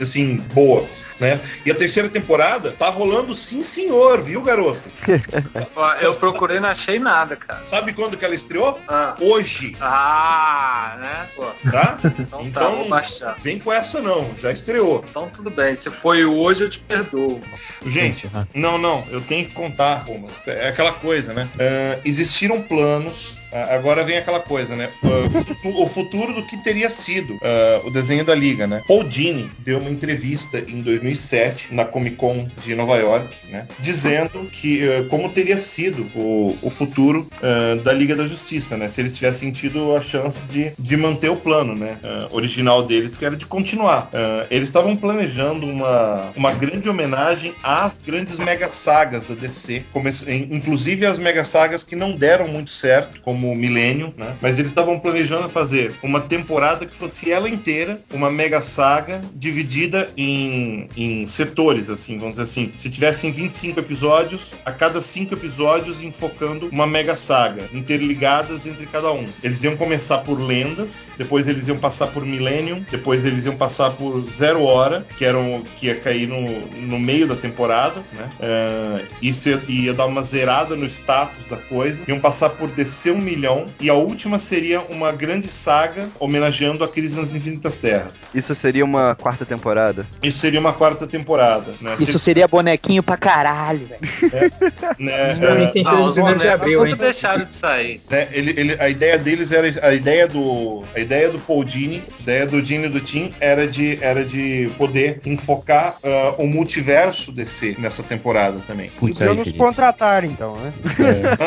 [0.00, 0.84] assim, boa.
[1.22, 1.40] Né?
[1.64, 4.82] E a terceira temporada tá rolando sim senhor, viu, garoto?
[6.02, 7.64] Eu procurei e não achei nada, cara.
[7.66, 8.80] Sabe quando que ela estreou?
[8.88, 11.28] Ah, Hoje, ah né?
[11.36, 11.96] Pô, tá?
[12.18, 13.36] então, tá, vou baixar.
[13.40, 15.04] Vem com essa não, já estreou.
[15.08, 17.40] Então tudo bem, se foi hoje eu te perdoo.
[17.86, 21.48] Gente, não, não, eu tenho que contar, pô, mas é aquela coisa, né?
[21.56, 23.38] Ah, existiram planos,
[23.70, 24.88] agora vem aquela coisa, né?
[25.02, 28.82] Ah, o futu- o futuro do que teria sido ah, o desenho da Liga, né?
[28.86, 33.66] Paul Dini deu uma entrevista em 2007 na Comic Con de Nova York, né?
[33.80, 38.88] Dizendo que ah, como teria sido o, o futuro ah, da Liga da Justiça, né?
[38.88, 41.98] Se eles tivessem tido a chance de, de manter o plano, né?
[42.04, 44.08] ah, original deles, que era de continuar.
[44.12, 49.84] Ah, eles estavam planejando uma, uma grande homenagem às grandes mega sagas da DC,
[50.28, 54.36] inclusive as mega sagas que não deram muito certo, como o Millennium, né?
[54.40, 60.10] Mas eles estavam planejando fazer uma temporada que fosse ela inteira uma mega saga dividida
[60.16, 62.72] em, em setores, assim, vamos dizer assim.
[62.76, 69.12] Se tivessem 25 episódios, a cada 5 episódios enfocando uma mega saga, interligadas entre cada
[69.12, 69.26] um.
[69.42, 73.90] Eles iam começar por lendas, depois eles iam passar por Millennium, depois eles iam passar
[73.90, 76.42] por Zero Hora, que, eram, que ia cair no,
[76.86, 78.30] no meio da temporada, né?
[78.40, 82.04] É, isso ia, ia dar uma zerada no status da coisa.
[82.06, 86.88] Iam passar por DC um milhão, e a última seria uma grande saga homenageando a
[86.88, 88.22] Crise nas Infinitas Terras.
[88.34, 90.06] Isso seria uma quarta temporada.
[90.22, 91.72] Isso seria uma quarta temporada.
[91.80, 91.96] Né?
[91.98, 94.52] Isso seria bonequinho pra caralho, velho.
[94.98, 95.72] né, Não, é.
[95.84, 98.00] Ah, os bonecos nunca deixaram de sair.
[98.10, 102.02] né, ele, ele- a ideia deles era a ideia do a ideia do Paul Dini,
[102.18, 106.46] a ideia do Dini e do Tim era de era de poder enfocar ah, o
[106.46, 108.88] multiverso DC nessa temporada também.
[108.90, 110.72] Podiam nos contratar, então, né?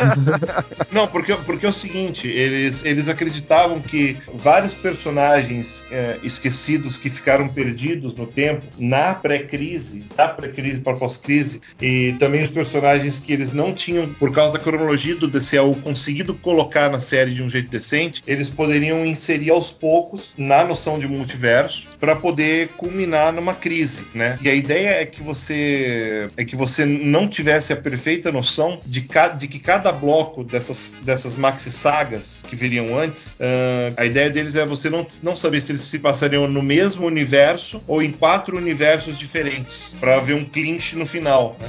[0.91, 7.09] Não, porque, porque é o seguinte, eles, eles acreditavam que vários personagens é, esquecidos que
[7.09, 13.33] ficaram perdidos no tempo, na pré-crise, da pré-crise para pós-crise, e também os personagens que
[13.33, 17.49] eles não tinham, por causa da cronologia do DCAU, conseguido colocar na série de um
[17.49, 23.53] jeito decente, eles poderiam inserir aos poucos na noção de multiverso para poder culminar numa
[23.53, 24.37] crise, né?
[24.41, 29.01] E a ideia é que você é que você não tivesse a perfeita noção de,
[29.01, 34.29] ca, de que cada bloco dessas, dessas maxi sagas que viriam antes, ah, a ideia
[34.29, 38.11] deles é você não, não saber se eles se passariam no mesmo universo ou em
[38.11, 41.57] quatro universos diferentes para haver um clinch no final.
[41.59, 41.67] né?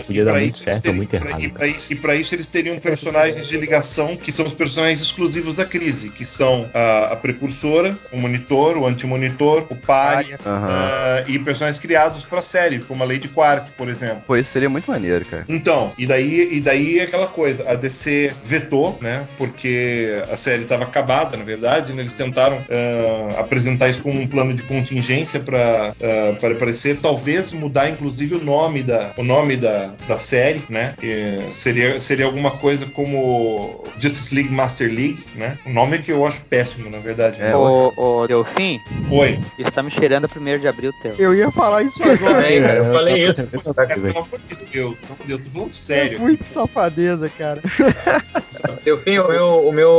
[0.00, 1.66] Ah, Podia e dar pra muito isso certo eles teriam- ou muito errado, E para
[1.66, 6.08] isso, pra isso eles teriam personagens de ligação que são os personagens exclusivos da crise,
[6.10, 12.24] que são a, a precursora, o monitor, o antimonitor, o pai ah, e personagens criados
[12.24, 14.22] para série, como a Lady Quark, por exemplo.
[14.26, 15.44] Pô, isso seria muito maneiro, cara.
[15.48, 19.26] Então, e daí, e daí é aquela coisa, a DC vetou, né?
[19.36, 24.26] Porque a série estava acabada, na verdade, né, eles tentaram ah, apresentar isso como um
[24.26, 25.92] plano de contingência para
[26.40, 30.94] para aparecer, talvez mudar inclusive o nome da o nome da, da série, né?
[30.98, 35.56] Que seria seria alguma coisa como Justice League Master League, né?
[35.66, 37.40] O nome que eu acho péssimo, na verdade.
[37.40, 38.78] É, Ô, ô, Delfim,
[39.10, 39.38] Oi.
[39.58, 41.14] isso tá me cheirando a 1 de abril teu.
[41.18, 42.34] Eu ia falar isso agora.
[42.34, 43.46] Também, cara, eu falei isso.
[43.46, 44.96] Pelo amor de Deus,
[45.28, 46.20] eu tô falando É sério.
[46.20, 47.60] muito safadeza, cara.
[48.84, 49.90] Delfim, o meu, o meu,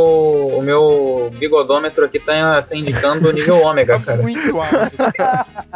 [0.58, 4.22] o meu bigodômetro aqui tá, tá indicando o nível ômega, cara.
[4.22, 4.70] Muito alto.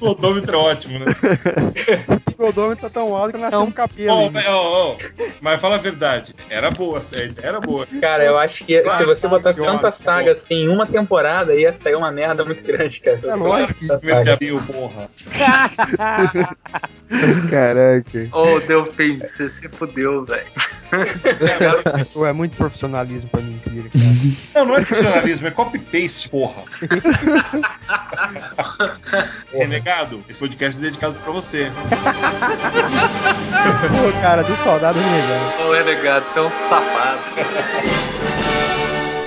[0.00, 1.06] O odômetro é ótimo, né?
[2.08, 4.16] O bigodômetro tá tão alto que nasceu um cabelo.
[4.16, 4.30] Ó, hein?
[4.32, 4.96] mas, ó, ó,
[5.40, 7.86] mas fala a verdade, era boa, sério, era boa.
[8.00, 10.04] Cara, eu acho que se você botar tanta ótimo.
[10.04, 13.20] saga assim em uma temporada, ia sair uma merda muito grande, cara.
[13.24, 13.98] É lógico.
[13.98, 15.08] Primeiro de abril, porra.
[17.50, 18.28] Caraca.
[18.32, 20.44] Ô, Delfim, você se fudeu, velho.
[22.26, 24.04] É muito profissionalismo pra mentira, cara.
[24.54, 26.62] Não, não é profissionalismo, é copy-paste, porra.
[29.52, 31.70] Renegado, esse podcast é dedicado pra você.
[33.88, 35.68] Pô, cara, do soldado renegado.
[35.68, 37.20] Ô, renegado, você é um safado.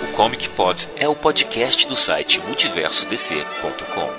[0.03, 4.11] O Comic Pod é o podcast do site multiversodc.com.